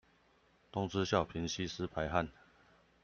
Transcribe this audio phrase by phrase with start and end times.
[0.71, 2.27] 東施效顰，吸濕排汗